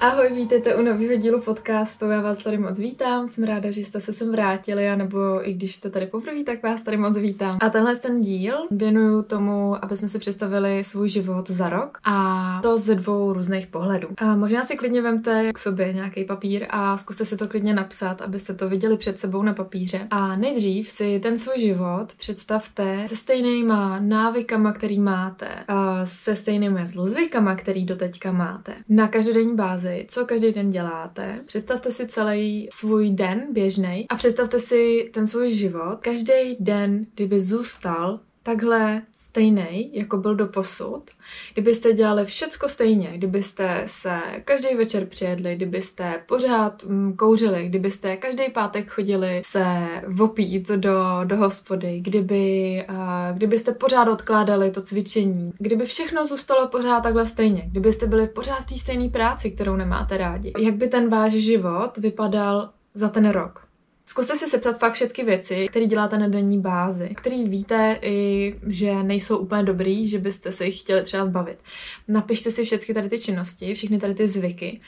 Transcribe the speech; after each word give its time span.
Ahoj, 0.00 0.32
vítejte 0.34 0.74
u 0.74 0.82
nového 0.82 1.16
dílu 1.16 1.40
podcastu, 1.40 2.04
já 2.04 2.20
vás 2.20 2.42
tady 2.42 2.58
moc 2.58 2.78
vítám, 2.78 3.28
jsem 3.28 3.44
ráda, 3.44 3.70
že 3.70 3.80
jste 3.80 4.00
se 4.00 4.12
sem 4.12 4.32
vrátili, 4.32 4.88
anebo 4.88 5.48
i 5.48 5.52
když 5.52 5.74
jste 5.74 5.90
tady 5.90 6.06
poprvé, 6.06 6.44
tak 6.44 6.62
vás 6.62 6.82
tady 6.82 6.96
moc 6.96 7.16
vítám. 7.16 7.58
A 7.60 7.70
tenhle 7.70 7.96
ten 7.96 8.20
díl 8.20 8.54
věnuju 8.70 9.22
tomu, 9.22 9.84
aby 9.84 9.96
jsme 9.96 10.08
si 10.08 10.18
představili 10.18 10.84
svůj 10.84 11.08
život 11.08 11.50
za 11.50 11.68
rok 11.68 11.98
a 12.04 12.60
to 12.62 12.78
ze 12.78 12.94
dvou 12.94 13.32
různých 13.32 13.66
pohledů. 13.66 14.08
A 14.18 14.36
možná 14.36 14.64
si 14.64 14.76
klidně 14.76 15.02
vemte 15.02 15.52
k 15.52 15.58
sobě 15.58 15.92
nějaký 15.92 16.24
papír 16.24 16.66
a 16.70 16.96
zkuste 16.96 17.24
si 17.24 17.36
to 17.36 17.48
klidně 17.48 17.74
napsat, 17.74 18.22
abyste 18.22 18.54
to 18.54 18.68
viděli 18.68 18.96
před 18.96 19.20
sebou 19.20 19.42
na 19.42 19.54
papíře. 19.54 20.06
A 20.10 20.36
nejdřív 20.36 20.90
si 20.90 21.20
ten 21.20 21.38
svůj 21.38 21.58
život 21.58 22.06
představte 22.18 23.04
se 23.08 23.16
stejnýma 23.16 23.98
návykama, 24.00 24.72
který 24.72 25.00
máte, 25.00 25.48
se 26.04 26.36
stejnými 26.36 26.86
zlozvykama, 26.86 27.54
který 27.54 27.84
doteďka 27.84 28.32
máte. 28.32 28.74
Na 28.88 29.08
každodenní 29.08 29.56
bázi 29.56 29.87
bázi, 29.88 30.06
co 30.08 30.26
každý 30.26 30.52
den 30.52 30.70
děláte. 30.70 31.40
Představte 31.46 31.92
si 31.92 32.06
celý 32.06 32.68
svůj 32.72 33.10
den 33.10 33.52
běžný 33.52 34.06
a 34.08 34.16
představte 34.16 34.60
si 34.60 35.10
ten 35.14 35.26
svůj 35.26 35.52
život. 35.52 35.98
Každý 36.00 36.56
den, 36.60 37.06
kdyby 37.14 37.40
zůstal 37.40 38.20
takhle 38.42 39.02
stejný, 39.30 39.90
jako 39.92 40.16
byl 40.16 40.34
do 40.34 40.46
posud, 40.46 41.02
kdybyste 41.52 41.92
dělali 41.92 42.24
všecko 42.24 42.68
stejně, 42.68 43.10
kdybyste 43.14 43.82
se 43.86 44.20
každý 44.44 44.74
večer 44.76 45.06
přijedli, 45.06 45.56
kdybyste 45.56 46.22
pořád 46.26 46.84
mm, 46.84 47.16
kouřili, 47.16 47.68
kdybyste 47.68 48.16
každý 48.16 48.42
pátek 48.48 48.90
chodili 48.90 49.42
se 49.44 49.86
vopít 50.06 50.68
do, 50.68 50.94
do 51.24 51.36
hospody, 51.36 52.00
kdyby, 52.00 52.84
uh, 52.90 52.96
kdybyste 53.36 53.72
pořád 53.72 54.08
odkládali 54.08 54.70
to 54.70 54.82
cvičení, 54.82 55.52
kdyby 55.58 55.84
všechno 55.84 56.26
zůstalo 56.26 56.68
pořád 56.68 57.00
takhle 57.00 57.26
stejně, 57.26 57.62
kdybyste 57.70 58.06
byli 58.06 58.28
pořád 58.28 58.60
v 58.60 58.66
té 58.66 58.78
stejné 58.78 59.08
práci, 59.08 59.50
kterou 59.50 59.76
nemáte 59.76 60.16
rádi, 60.18 60.52
jak 60.58 60.74
by 60.74 60.88
ten 60.88 61.08
váš 61.08 61.32
život 61.32 61.98
vypadal 61.98 62.70
za 62.94 63.08
ten 63.08 63.28
rok? 63.28 63.67
Zkuste 64.08 64.36
si 64.36 64.46
sepsat 64.46 64.78
fakt 64.78 64.92
všechny 64.92 65.24
věci, 65.24 65.66
které 65.68 65.86
děláte 65.86 66.18
na 66.18 66.28
denní 66.28 66.60
bázi, 66.60 67.08
které 67.14 67.44
víte 67.44 67.98
i, 68.02 68.54
že 68.66 69.02
nejsou 69.02 69.36
úplně 69.36 69.62
dobrý, 69.62 70.08
že 70.08 70.18
byste 70.18 70.52
se 70.52 70.66
jich 70.66 70.80
chtěli 70.80 71.02
třeba 71.02 71.26
zbavit. 71.26 71.58
Napište 72.08 72.52
si 72.52 72.64
všechny 72.64 72.94
tady 72.94 73.08
ty 73.08 73.18
činnosti, 73.18 73.74
všechny 73.74 73.98
tady 73.98 74.14
ty 74.14 74.28
zvyky 74.28 74.80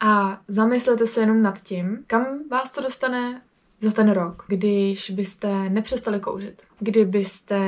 a 0.00 0.40
zamyslete 0.48 1.06
se 1.06 1.20
jenom 1.20 1.42
nad 1.42 1.62
tím, 1.62 2.04
kam 2.06 2.26
vás 2.50 2.70
to 2.70 2.82
dostane 2.82 3.42
za 3.80 3.90
ten 3.90 4.10
rok, 4.10 4.44
když 4.48 5.10
byste 5.10 5.68
nepřestali 5.68 6.20
kouřit, 6.20 6.62
kdybyste 6.80 7.58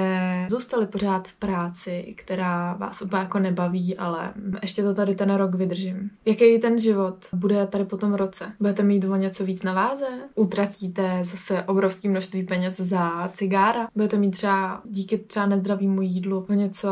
zůstali 0.51 0.87
pořád 0.87 1.29
v 1.29 1.35
práci, 1.35 2.15
která 2.17 2.73
vás 2.75 3.03
úplně 3.03 3.23
jako 3.23 3.39
nebaví, 3.39 3.97
ale 3.97 4.33
ještě 4.63 4.83
to 4.83 4.95
tady 4.95 5.15
ten 5.15 5.35
rok 5.35 5.55
vydržím. 5.55 6.11
Jaký 6.25 6.59
ten 6.59 6.79
život 6.79 7.17
bude 7.33 7.67
tady 7.67 7.85
po 7.85 7.97
tom 7.97 8.15
roce? 8.15 8.53
Budete 8.61 8.83
mít 8.83 9.05
o 9.05 9.17
něco 9.17 9.45
víc 9.45 9.63
na 9.63 9.73
váze? 9.73 10.07
Utratíte 10.35 11.21
zase 11.23 11.63
obrovské 11.63 12.09
množství 12.09 12.43
peněz 12.43 12.77
za 12.77 13.31
cigára? 13.35 13.89
Budete 13.95 14.19
mít 14.19 14.31
třeba 14.31 14.83
díky 14.85 15.19
třeba 15.19 15.47
nezdravému 15.47 16.03
jídlu 16.03 16.47
o 16.51 16.53
něco 16.53 16.89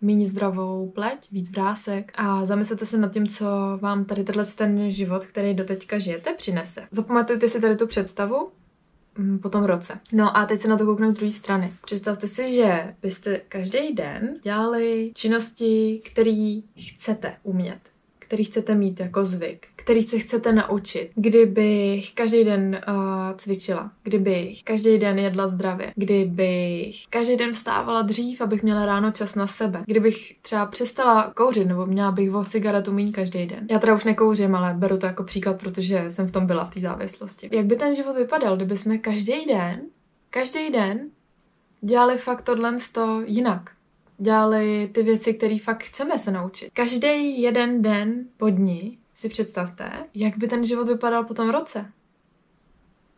méně 0.00 0.26
zdravou 0.26 0.90
pleť, 0.90 1.30
víc 1.32 1.50
vrásek? 1.50 2.12
A 2.14 2.46
zamyslete 2.46 2.86
se 2.86 2.98
nad 2.98 3.12
tím, 3.12 3.26
co 3.26 3.46
vám 3.80 4.04
tady 4.04 4.24
tenhle 4.24 4.44
ten 4.44 4.90
život, 4.90 5.24
který 5.24 5.54
doteďka 5.54 5.98
žijete, 5.98 6.34
přinese. 6.34 6.82
Zapamatujte 6.90 7.48
si 7.48 7.60
tady 7.60 7.76
tu 7.76 7.86
představu, 7.86 8.50
po 9.42 9.48
tom 9.48 9.64
roce. 9.64 10.00
No 10.12 10.36
a 10.36 10.46
teď 10.46 10.60
se 10.60 10.68
na 10.68 10.78
to 10.78 10.86
kouknu 10.86 11.10
z 11.10 11.14
druhé 11.14 11.32
strany. 11.32 11.72
Představte 11.84 12.28
si, 12.28 12.54
že 12.54 12.94
byste 13.02 13.36
každý 13.48 13.94
den 13.94 14.34
dělali 14.42 15.12
činnosti, 15.14 16.02
které 16.12 16.60
chcete 16.96 17.36
umět 17.42 17.89
který 18.30 18.44
chcete 18.44 18.74
mít 18.74 19.00
jako 19.00 19.24
zvyk, 19.24 19.66
který 19.76 20.02
se 20.02 20.18
chcete 20.18 20.52
naučit. 20.52 21.10
Kdybych 21.14 22.14
každý 22.14 22.44
den 22.44 22.80
uh, 22.88 22.94
cvičila, 23.36 23.90
kdybych 24.02 24.62
každý 24.62 24.98
den 24.98 25.18
jedla 25.18 25.48
zdravě, 25.48 25.92
kdybych 25.96 27.06
každý 27.10 27.36
den 27.36 27.52
vstávala 27.52 28.02
dřív, 28.02 28.40
abych 28.40 28.62
měla 28.62 28.86
ráno 28.86 29.10
čas 29.10 29.34
na 29.34 29.46
sebe, 29.46 29.82
kdybych 29.86 30.38
třeba 30.42 30.66
přestala 30.66 31.32
kouřit 31.36 31.68
nebo 31.68 31.86
měla 31.86 32.12
bych 32.12 32.34
o 32.34 32.44
cigaretu 32.44 32.92
míň 32.92 33.12
každý 33.12 33.46
den. 33.46 33.66
Já 33.70 33.78
teda 33.78 33.94
už 33.94 34.04
nekouřím, 34.04 34.54
ale 34.54 34.74
beru 34.74 34.98
to 34.98 35.06
jako 35.06 35.24
příklad, 35.24 35.60
protože 35.60 36.04
jsem 36.08 36.26
v 36.26 36.32
tom 36.32 36.46
byla 36.46 36.64
v 36.64 36.74
té 36.74 36.80
závislosti. 36.80 37.48
Jak 37.52 37.66
by 37.66 37.76
ten 37.76 37.96
život 37.96 38.16
vypadal, 38.16 38.56
kdyby 38.56 38.76
jsme 38.76 38.98
každý 38.98 39.46
den, 39.46 39.80
každý 40.30 40.70
den 40.70 41.00
dělali 41.80 42.18
fakt 42.18 42.42
tohle 42.42 42.76
jinak? 43.26 43.70
Dělali 44.20 44.90
ty 44.94 45.02
věci, 45.02 45.34
které 45.34 45.58
fakt 45.58 45.82
chceme 45.84 46.18
se 46.18 46.30
naučit. 46.30 46.70
Každý 46.72 47.42
jeden 47.42 47.82
den 47.82 48.24
po 48.36 48.50
dní 48.50 48.98
si 49.14 49.28
představte, 49.28 49.92
jak 50.14 50.38
by 50.38 50.48
ten 50.48 50.64
život 50.64 50.88
vypadal 50.88 51.24
po 51.24 51.34
tom 51.34 51.50
roce. 51.50 51.92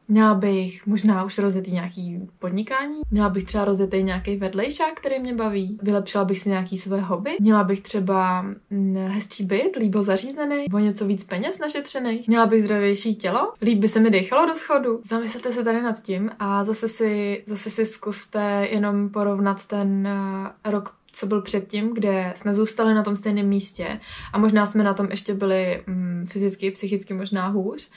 Měla 0.09 0.35
bych 0.35 0.87
možná 0.87 1.25
už 1.25 1.39
rozjetý 1.39 1.73
nějaký 1.73 2.21
podnikání, 2.39 3.01
měla 3.11 3.29
bych 3.29 3.45
třeba 3.45 3.65
rozjetý 3.65 4.03
nějaký 4.03 4.37
vedlejšák, 4.37 4.95
který 4.95 5.19
mě 5.19 5.35
baví, 5.35 5.79
vylepšila 5.83 6.25
bych 6.25 6.39
si 6.39 6.49
nějaký 6.49 6.79
své 6.79 7.01
hobby, 7.01 7.37
měla 7.41 7.65
bych 7.65 7.81
třeba 7.81 8.43
mm, 8.71 8.97
hezčí 8.97 9.45
byt, 9.45 9.77
líbo 9.77 10.03
zařízený, 10.03 10.67
o 10.75 10.79
něco 10.79 11.07
víc 11.07 11.25
peněz 11.25 11.59
našetřených, 11.59 12.29
měla 12.29 12.47
bych 12.47 12.65
zdravější 12.65 13.15
tělo, 13.15 13.53
líp 13.63 13.79
by 13.79 13.89
se 13.89 14.01
mi 14.01 14.11
dechalo 14.11 14.47
do 14.47 14.55
schodu. 14.55 15.01
Zamyslete 15.05 15.53
se 15.53 15.65
tady 15.65 15.83
nad 15.83 16.03
tím 16.03 16.31
a 16.39 16.65
zase 16.65 16.89
si, 16.89 17.43
zase 17.47 17.71
si 17.71 17.87
zkuste 17.87 18.69
jenom 18.71 19.09
porovnat 19.09 19.67
ten 19.67 20.07
eh, 20.07 20.71
rok 20.71 20.95
co 21.13 21.27
byl 21.27 21.43
předtím, 21.43 21.95
kde 21.95 22.33
jsme 22.37 22.55
zůstali 22.55 22.95
na 22.95 23.03
tom 23.03 23.17
stejném 23.17 23.49
místě 23.49 24.01
a 24.33 24.39
možná 24.39 24.67
jsme 24.67 24.85
na 24.85 24.95
tom 24.95 25.07
ještě 25.11 25.35
byli 25.35 25.83
mm, 25.87 26.25
fyzicky, 26.29 26.71
psychicky 26.71 27.15
možná 27.15 27.49
hůř. 27.49 27.91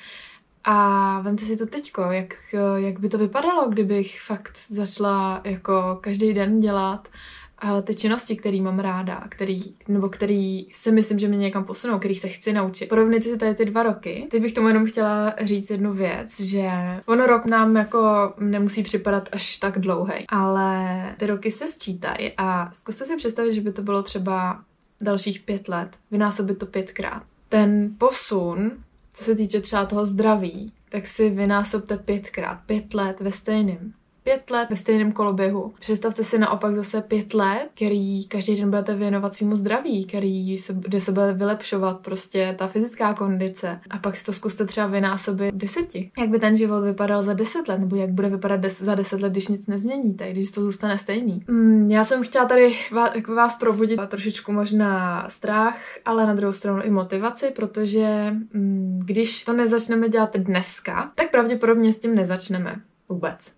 A 0.67 1.19
vemte 1.21 1.45
si 1.45 1.57
to 1.57 1.65
teďko, 1.65 2.01
jak, 2.01 2.33
jak 2.75 2.99
by 2.99 3.09
to 3.09 3.17
vypadalo, 3.17 3.69
kdybych 3.69 4.21
fakt 4.21 4.57
začala 4.67 5.41
jako 5.43 5.97
každý 6.01 6.33
den 6.33 6.59
dělat 6.59 7.07
ty 7.83 7.95
činnosti, 7.95 8.35
které 8.35 8.61
mám 8.61 8.79
ráda, 8.79 9.23
který, 9.29 9.61
nebo 9.87 10.09
který 10.09 10.67
si 10.71 10.91
myslím, 10.91 11.19
že 11.19 11.27
mě 11.27 11.37
někam 11.37 11.63
posunou, 11.63 11.99
který 11.99 12.15
se 12.15 12.27
chci 12.27 12.53
naučit. 12.53 12.89
Porovnejte 12.89 13.29
si 13.29 13.37
tady 13.37 13.55
ty 13.55 13.65
dva 13.65 13.83
roky. 13.83 14.27
Teď 14.31 14.41
bych 14.41 14.53
tomu 14.53 14.67
jenom 14.67 14.85
chtěla 14.85 15.35
říct 15.41 15.69
jednu 15.69 15.93
věc, 15.93 16.39
že 16.39 16.71
ono 17.05 17.25
rok 17.25 17.45
nám 17.45 17.75
jako 17.75 18.33
nemusí 18.39 18.83
připadat 18.83 19.29
až 19.31 19.57
tak 19.57 19.79
dlouhý, 19.79 20.25
ale 20.29 21.15
ty 21.17 21.25
roky 21.25 21.51
se 21.51 21.67
sčítají 21.67 22.31
a 22.37 22.73
zkuste 22.73 23.05
si 23.05 23.15
představit, 23.15 23.53
že 23.53 23.61
by 23.61 23.71
to 23.71 23.81
bylo 23.81 24.03
třeba 24.03 24.59
dalších 25.01 25.39
pět 25.39 25.67
let, 25.67 25.89
vynásobit 26.11 26.59
to 26.59 26.65
pětkrát. 26.65 27.23
Ten 27.49 27.95
posun, 27.97 28.71
co 29.15 29.23
se 29.23 29.35
týče 29.35 29.61
třeba 29.61 29.85
toho 29.85 30.05
zdraví, 30.05 30.73
tak 30.89 31.07
si 31.07 31.29
vynásobte 31.29 31.97
pětkrát, 31.97 32.59
pět 32.65 32.93
let 32.93 33.19
ve 33.19 33.31
stejném 33.31 33.93
pět 34.25 34.51
let 34.51 34.69
ve 34.69 34.75
stejném 34.75 35.11
koloběhu. 35.11 35.73
Představte 35.79 36.23
si 36.23 36.39
naopak 36.39 36.75
zase 36.75 37.01
pět 37.01 37.33
let, 37.33 37.69
který 37.75 38.27
každý 38.27 38.55
den 38.55 38.69
budete 38.69 38.95
věnovat 38.95 39.35
svýmu 39.35 39.55
zdraví, 39.55 40.05
který 40.05 40.57
se, 40.57 40.73
kde 40.73 41.01
se 41.01 41.11
bude 41.11 41.33
vylepšovat 41.33 41.99
prostě 41.99 42.55
ta 42.59 42.67
fyzická 42.67 43.13
kondice. 43.13 43.79
A 43.89 43.97
pak 43.97 44.15
si 44.15 44.25
to 44.25 44.33
zkuste 44.33 44.65
třeba 44.65 44.87
vynásobit 44.87 45.55
deseti. 45.55 46.11
Jak 46.19 46.29
by 46.29 46.39
ten 46.39 46.57
život 46.57 46.81
vypadal 46.81 47.23
za 47.23 47.33
deset 47.33 47.67
let, 47.67 47.79
nebo 47.79 47.95
jak 47.95 48.09
bude 48.09 48.29
vypadat 48.29 48.59
des, 48.59 48.81
za 48.81 48.95
deset 48.95 49.21
let, 49.21 49.31
když 49.31 49.47
nic 49.47 49.67
nezměníte, 49.67 50.31
když 50.31 50.51
to 50.51 50.61
zůstane 50.61 50.97
stejný. 50.97 51.43
Mm, 51.47 51.91
já 51.91 52.03
jsem 52.03 52.23
chtěla 52.23 52.45
tady 52.45 52.75
vás, 52.91 53.11
vás 53.35 53.55
probudit 53.55 53.99
trošičku 54.07 54.51
možná 54.51 55.25
strach, 55.29 55.77
ale 56.05 56.25
na 56.25 56.33
druhou 56.33 56.53
stranu 56.53 56.81
i 56.81 56.89
motivaci, 56.89 57.51
protože 57.55 58.31
mm, 58.53 58.99
když 59.05 59.43
to 59.43 59.53
nezačneme 59.53 60.09
dělat 60.09 60.37
dneska, 60.37 61.11
tak 61.15 61.31
pravděpodobně 61.31 61.93
s 61.93 61.99
tím 61.99 62.15
nezačneme 62.15 62.75
vůbec 63.09 63.55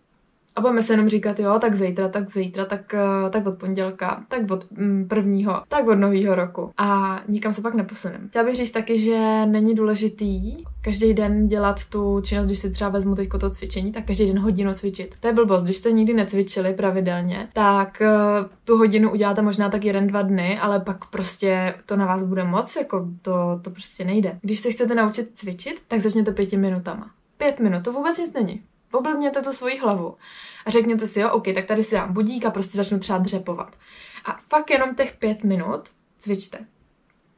A 0.57 0.61
budeme 0.61 0.83
se 0.83 0.93
jenom 0.93 1.09
říkat, 1.09 1.39
jo, 1.39 1.59
tak 1.59 1.75
zítra, 1.75 2.07
tak 2.07 2.29
zítra, 2.29 2.65
tak, 2.65 2.93
eh, 2.93 3.29
tak 3.29 3.45
od 3.45 3.57
pondělka, 3.57 4.23
tak 4.27 4.51
od 4.51 4.71
mm, 4.71 5.07
prvního, 5.07 5.61
tak 5.67 5.87
od 5.87 5.95
nového 5.95 6.35
roku. 6.35 6.71
A 6.77 7.19
nikam 7.27 7.53
se 7.53 7.61
pak 7.61 7.73
neposuneme. 7.73 8.27
Chtěla 8.27 8.45
bych 8.45 8.55
říct 8.55 8.71
taky, 8.71 8.99
že 8.99 9.45
není 9.45 9.75
důležitý 9.75 10.57
každý 10.81 11.13
den 11.13 11.47
dělat 11.47 11.85
tu 11.85 12.21
činnost, 12.21 12.45
když 12.45 12.59
si 12.59 12.71
třeba 12.71 12.89
vezmu 12.89 13.15
teď 13.15 13.29
to 13.39 13.49
cvičení, 13.49 13.91
tak 13.91 14.05
každý 14.05 14.25
den 14.25 14.39
hodinu 14.39 14.73
cvičit. 14.73 15.15
To 15.19 15.27
je 15.27 15.33
blbost, 15.33 15.63
když 15.63 15.77
jste 15.77 15.91
nikdy 15.91 16.13
necvičili 16.13 16.73
pravidelně, 16.73 17.47
tak 17.53 18.01
uh, 18.01 18.45
tu 18.65 18.77
hodinu 18.77 19.11
uděláte 19.11 19.41
možná 19.41 19.69
tak 19.69 19.85
jeden, 19.85 20.07
dva 20.07 20.21
dny, 20.21 20.59
ale 20.59 20.79
pak 20.79 21.05
prostě 21.05 21.75
to 21.85 21.97
na 21.97 22.05
vás 22.05 22.23
bude 22.23 22.43
moc, 22.43 22.75
jako 22.75 23.07
to, 23.21 23.59
to 23.63 23.69
prostě 23.69 24.05
nejde. 24.05 24.39
Když 24.41 24.59
se 24.59 24.71
chcete 24.71 24.95
naučit 24.95 25.31
cvičit, 25.35 25.81
tak 25.87 25.99
začněte 25.99 26.31
pěti 26.31 26.57
minutama. 26.57 27.11
Pět 27.37 27.59
minut, 27.59 27.83
to 27.83 27.91
vůbec 27.91 28.17
nic 28.17 28.33
není. 28.33 28.61
Oblbněte 28.91 29.41
tu 29.41 29.53
svoji 29.53 29.77
hlavu 29.77 30.17
a 30.65 30.71
řekněte 30.71 31.07
si, 31.07 31.19
jo, 31.19 31.31
OK, 31.31 31.45
tak 31.53 31.65
tady 31.65 31.83
si 31.83 31.95
dám 31.95 32.13
budík 32.13 32.45
a 32.45 32.51
prostě 32.51 32.77
začnu 32.77 32.99
třeba 32.99 33.19
dřepovat. 33.19 33.75
A 34.25 34.39
fakt 34.49 34.69
jenom 34.69 34.95
těch 34.95 35.17
pět 35.17 35.43
minut 35.43 35.89
cvičte. 36.17 36.57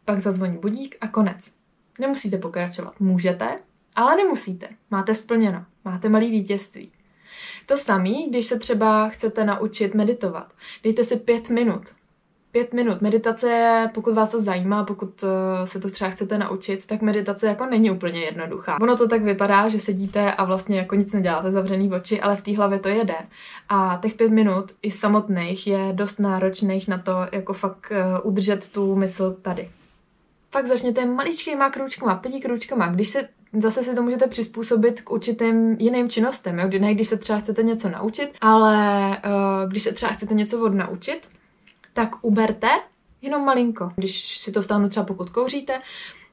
Pak 0.06 0.20
zazvoní 0.20 0.58
budík 0.58 0.98
a 1.02 1.08
konec. 1.08 1.54
Nemusíte 2.00 2.38
pokračovat. 2.38 3.00
Můžete, 3.00 3.60
ale 3.96 4.16
nemusíte. 4.16 4.70
Máte 4.92 5.16
splněno. 5.16 5.66
Máte 5.86 6.10
malý 6.10 6.32
vítězství. 6.32 6.92
To 7.66 7.78
samé, 7.78 8.28
když 8.30 8.46
se 8.46 8.60
třeba 8.60 9.10
chcete 9.10 9.46
naučit 9.46 9.96
meditovat. 9.96 10.54
Dejte 10.84 11.04
si 11.04 11.16
pět 11.16 11.50
minut. 11.50 11.99
Pět 12.52 12.74
minut. 12.74 13.02
Meditace 13.02 13.50
je, 13.50 13.90
pokud 13.94 14.14
vás 14.14 14.32
to 14.32 14.40
zajímá, 14.40 14.84
pokud 14.84 15.24
eh, 15.24 15.68
se 15.68 15.80
to 15.80 15.90
třeba 15.90 16.10
chcete 16.10 16.38
naučit, 16.38 16.86
tak 16.86 17.02
meditace 17.02 17.48
jako 17.48 17.66
není 17.66 17.92
úplně 17.92 18.20
jednoduchá. 18.20 18.82
Ono 18.82 18.98
to 18.98 19.08
tak 19.08 19.22
vypadá, 19.22 19.68
že 19.68 19.80
sedíte 19.80 20.34
a 20.34 20.46
vlastně 20.46 20.78
jako 20.78 20.96
nic 20.96 21.14
neděláte, 21.14 21.52
zavřený 21.52 21.92
oči, 21.92 22.22
ale 22.22 22.36
v 22.36 22.42
té 22.42 22.58
hlavě 22.58 22.80
to 22.80 22.90
jede. 22.90 23.16
A 23.70 24.00
těch 24.02 24.14
pět 24.14 24.32
minut 24.32 24.72
i 24.82 24.92
samotných 24.92 25.68
je 25.68 25.90
dost 25.94 26.20
náročných 26.20 26.88
na 26.88 26.98
to, 26.98 27.12
jako 27.32 27.54
fakt 27.54 27.92
eh, 27.92 28.20
udržet 28.24 28.70
tu 28.70 28.96
mysl 28.96 29.38
tady 29.42 29.70
fakt 30.52 30.66
začněte 30.66 31.06
maličkýma 31.06 31.70
kručkama, 31.70 32.16
pěti 32.16 32.40
kručkama. 32.40 32.88
Když 32.88 33.10
se 33.10 33.28
zase 33.54 33.84
si 33.84 33.96
to 33.96 34.04
můžete 34.04 34.28
přizpůsobit 34.28 35.02
k 35.02 35.12
určitým 35.12 35.76
jiným 35.80 36.10
činnostem, 36.10 36.60
jo? 36.60 36.70
ne 36.80 36.94
když 36.94 37.08
se 37.08 37.18
třeba 37.18 37.40
chcete 37.40 37.64
něco 37.64 37.90
naučit, 37.90 38.30
ale 38.42 39.08
uh, 39.10 39.70
když 39.70 39.84
se 39.84 39.92
třeba 39.94 40.12
chcete 40.12 40.34
něco 40.34 40.66
odnaučit, 40.66 41.28
tak 42.00 42.16
uberte 42.22 42.68
jenom 43.22 43.46
malinko. 43.46 43.92
Když 43.96 44.38
si 44.38 44.52
to 44.52 44.64
stáhnu 44.64 44.90
třeba 44.90 45.06
pokud 45.06 45.30
kouříte, 45.30 45.82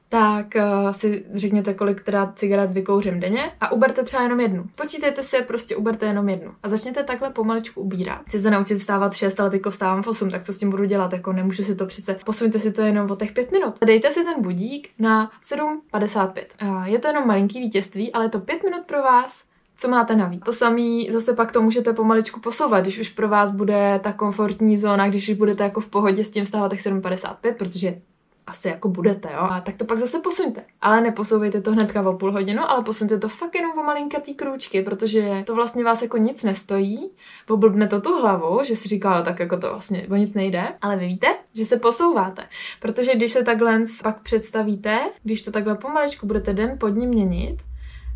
tak 0.09 0.45
uh, 0.55 0.91
si 0.91 1.25
řekněte, 1.33 1.73
kolik 1.73 2.03
teda 2.03 2.33
cigaret 2.35 2.71
vykouřím 2.71 3.19
denně 3.19 3.51
a 3.61 3.71
uberte 3.71 4.03
třeba 4.03 4.23
jenom 4.23 4.39
jednu. 4.39 4.65
Počítejte 4.75 5.23
si, 5.23 5.41
prostě 5.41 5.75
uberte 5.75 6.05
jenom 6.05 6.29
jednu. 6.29 6.53
A 6.63 6.69
začněte 6.69 7.03
takhle 7.03 7.29
pomaličku 7.29 7.81
ubírat. 7.81 8.21
Chci 8.27 8.41
se 8.41 8.51
naučit 8.51 8.77
vstávat 8.77 9.13
6, 9.13 9.39
ale 9.39 9.49
teďko 9.49 9.69
vstávám 9.69 10.03
v 10.03 10.07
8, 10.07 10.29
tak 10.29 10.43
co 10.43 10.53
s 10.53 10.57
tím 10.57 10.69
budu 10.69 10.85
dělat? 10.85 11.13
Jako 11.13 11.33
nemůžu 11.33 11.63
si 11.63 11.75
to 11.75 11.85
přece. 11.85 12.17
Posuňte 12.25 12.59
si 12.59 12.71
to 12.71 12.81
jenom 12.81 13.11
o 13.11 13.15
těch 13.15 13.31
5 13.31 13.51
minut. 13.51 13.79
Dejte 13.85 14.11
si 14.11 14.23
ten 14.23 14.41
budík 14.41 14.89
na 14.99 15.31
7.55. 15.53 16.43
Uh, 16.63 16.83
je 16.83 16.99
to 16.99 17.07
jenom 17.07 17.27
malinký 17.27 17.59
vítězství, 17.59 18.13
ale 18.13 18.25
je 18.25 18.29
to 18.29 18.39
5 18.39 18.63
minut 18.63 18.81
pro 18.85 19.01
vás, 19.01 19.43
co 19.77 19.87
máte 19.87 20.15
navíc. 20.15 20.43
To 20.45 20.53
samý 20.53 21.09
zase 21.11 21.33
pak 21.33 21.51
to 21.51 21.61
můžete 21.61 21.93
pomaličku 21.93 22.39
posouvat, 22.39 22.81
když 22.81 22.99
už 22.99 23.09
pro 23.09 23.27
vás 23.27 23.51
bude 23.51 23.99
ta 24.03 24.13
komfortní 24.13 24.77
zóna, 24.77 25.09
když 25.09 25.29
už 25.29 25.35
budete 25.35 25.63
jako 25.63 25.81
v 25.81 25.87
pohodě 25.87 26.23
s 26.23 26.29
tím 26.29 26.45
vstávat 26.45 26.71
tak 26.71 26.79
7.55, 26.79 27.55
protože 27.55 28.01
asi 28.47 28.67
jako 28.67 28.89
budete, 28.89 29.29
jo. 29.33 29.39
A 29.39 29.61
tak 29.61 29.75
to 29.75 29.85
pak 29.85 29.99
zase 29.99 30.19
posuňte. 30.19 30.63
Ale 30.81 31.01
neposouvejte 31.01 31.61
to 31.61 31.71
hnedka 31.71 32.09
o 32.09 32.13
půl 32.13 32.31
hodinu, 32.31 32.61
ale 32.69 32.83
posuňte 32.83 33.19
to 33.19 33.29
fakt 33.29 33.55
jenom 33.55 33.79
o 33.79 33.83
malinkatý 33.83 34.33
krůčky, 34.33 34.81
protože 34.81 35.43
to 35.45 35.55
vlastně 35.55 35.83
vás 35.83 36.01
jako 36.01 36.17
nic 36.17 36.43
nestojí. 36.43 37.11
Oblbne 37.49 37.87
to 37.87 38.01
tu 38.01 38.21
hlavu, 38.21 38.59
že 38.63 38.75
si 38.75 38.87
říká, 38.87 39.21
tak 39.21 39.39
jako 39.39 39.57
to 39.57 39.69
vlastně 39.69 40.07
o 40.09 40.15
nic 40.15 40.33
nejde, 40.33 40.73
ale 40.81 40.97
vy 40.97 41.07
víte, 41.07 41.27
že 41.53 41.65
se 41.65 41.77
posouváte. 41.77 42.43
Protože 42.79 43.15
když 43.15 43.31
se 43.31 43.43
takhle 43.43 43.85
pak 44.03 44.21
představíte, 44.21 44.99
když 45.23 45.41
to 45.41 45.51
takhle 45.51 45.75
pomaličku 45.75 46.27
budete 46.27 46.53
den 46.53 46.77
pod 46.79 46.89
ním 46.89 47.09
měnit, 47.09 47.57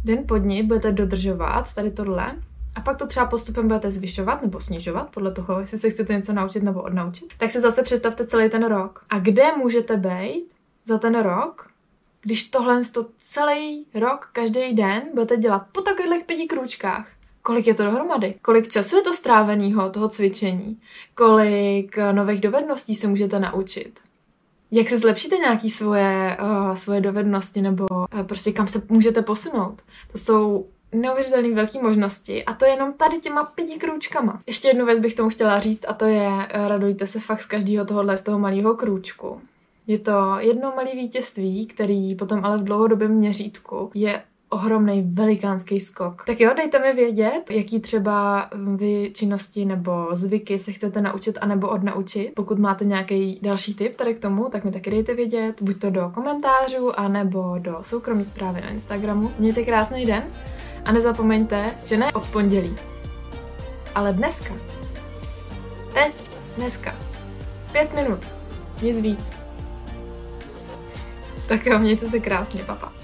den 0.03 0.24
pod 0.27 0.38
ní 0.38 0.63
budete 0.63 0.92
dodržovat 0.92 1.74
tady 1.74 1.92
tohle, 1.92 2.36
a 2.75 2.81
pak 2.81 2.98
to 2.98 3.07
třeba 3.07 3.25
postupem 3.25 3.68
budete 3.68 3.92
zvyšovat 3.92 4.42
nebo 4.42 4.59
snižovat, 4.59 5.09
podle 5.09 5.31
toho, 5.31 5.59
jestli 5.59 5.80
se 5.80 5.89
chcete 5.89 6.13
něco 6.13 6.33
naučit 6.33 6.63
nebo 6.63 6.81
odnaučit, 6.81 7.33
tak 7.38 7.51
se 7.51 7.62
zase 7.62 7.83
představte 7.83 8.27
celý 8.27 8.50
ten 8.50 8.65
rok. 8.65 9.06
A 9.09 9.19
kde 9.19 9.44
můžete 9.57 9.98
být 9.98 10.45
za 10.86 10.98
ten 10.98 11.19
rok, 11.19 11.69
když 12.21 12.50
tohle 12.50 12.86
to 12.86 13.06
celý 13.18 13.86
rok, 13.94 14.30
každý 14.33 14.74
den 14.74 15.03
budete 15.13 15.38
dělat 15.38 15.68
po 15.71 15.81
takových 15.81 16.24
pěti 16.25 16.47
krůčkách? 16.47 17.07
Kolik 17.42 17.68
je 17.68 17.74
to 17.74 17.83
dohromady? 17.83 18.36
Kolik 18.42 18.68
času 18.68 18.95
je 18.95 19.01
to 19.01 19.13
stráveného, 19.13 19.89
toho 19.89 20.09
cvičení? 20.09 20.81
Kolik 21.15 21.97
nových 22.12 22.42
dovedností 22.42 22.95
se 22.95 23.07
můžete 23.07 23.39
naučit? 23.39 24.00
Jak 24.71 24.89
se 24.89 24.97
zlepšíte 24.97 25.38
nějaký 25.38 25.69
svoje, 25.69 26.38
uh, 26.41 26.75
svoje 26.75 27.01
dovednosti 27.01 27.62
nebo 27.62 27.85
uh, 27.89 28.23
prostě 28.23 28.51
kam 28.51 28.68
se 28.68 28.81
můžete 28.89 29.21
posunout? 29.21 29.81
To 30.12 30.18
jsou 30.18 30.65
neuvěřitelné 30.95 31.56
velké 31.56 31.81
možnosti 31.81 32.45
a 32.45 32.53
to 32.53 32.65
jenom 32.65 32.94
tady 32.94 33.19
těma 33.19 33.44
pěti 33.44 33.79
krůčkama. 33.79 34.41
Ještě 34.47 34.68
jednu 34.68 34.85
věc 34.85 35.00
bych 35.00 35.15
tomu 35.15 35.29
chtěla 35.29 35.59
říct 35.59 35.85
a 35.88 35.94
to 35.94 36.06
je 36.06 36.29
eh, 36.50 36.68
radujte 36.68 37.07
se 37.07 37.19
fakt 37.19 37.41
z 37.41 37.45
každého 37.45 37.85
tohohle, 37.85 38.18
z 38.18 38.21
toho 38.21 38.39
malého 38.39 38.75
krůčku. 38.75 39.41
Je 39.88 40.00
to 40.00 40.35
jedno 40.39 40.73
malé 40.75 40.91
vítězství, 40.95 41.65
který 41.65 42.15
potom 42.15 42.45
ale 42.45 42.57
v 42.57 42.63
dlouhodobém 42.63 43.12
měřítku 43.12 43.91
je 43.94 44.23
ohromný 44.51 45.01
velikánský 45.13 45.80
skok. 45.80 46.24
Tak 46.25 46.39
jo, 46.39 46.53
dejte 46.57 46.80
mi 46.80 46.94
vědět, 46.94 47.42
jaký 47.50 47.80
třeba 47.80 48.50
vy 48.75 49.12
činnosti 49.13 49.65
nebo 49.65 50.07
zvyky 50.12 50.59
se 50.59 50.71
chcete 50.71 51.01
naučit 51.01 51.38
anebo 51.42 51.69
odnaučit. 51.69 52.31
Pokud 52.36 52.59
máte 52.59 52.86
nějaký 52.86 53.39
další 53.42 53.74
tip 53.74 53.95
tady 53.95 54.13
k 54.13 54.19
tomu, 54.19 54.50
tak 54.50 54.63
mi 54.63 54.71
taky 54.71 54.92
dejte 54.92 55.13
vědět, 55.13 55.62
buď 55.62 55.80
to 55.80 55.89
do 55.89 56.12
komentářů, 56.13 57.00
anebo 57.00 57.56
do 57.57 57.77
soukromí 57.81 58.25
zprávy 58.25 58.62
na 58.62 58.69
Instagramu. 58.69 59.31
Mějte 59.39 59.63
krásný 59.63 60.06
den 60.06 60.24
a 60.86 60.92
nezapomeňte, 60.92 61.75
že 61.86 61.97
ne 61.97 62.12
od 62.13 62.27
pondělí, 62.27 62.75
ale 63.95 64.13
dneska. 64.13 64.54
Teď, 65.94 66.13
dneska. 66.57 66.95
Pět 67.71 67.95
minut. 67.95 68.19
Nic 68.81 69.00
víc. 69.00 69.31
Tak 71.47 71.65
jo, 71.65 71.80
mějte 71.80 72.09
se 72.09 72.19
krásně, 72.19 72.63
papa. 72.63 73.00